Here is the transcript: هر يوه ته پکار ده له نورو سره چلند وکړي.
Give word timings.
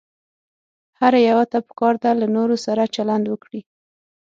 هر 0.99 1.13
يوه 1.29 1.43
ته 1.51 1.57
پکار 1.67 1.95
ده 2.03 2.11
له 2.19 2.27
نورو 2.35 2.55
سره 2.65 2.91
چلند 2.95 3.25
وکړي. 3.27 3.61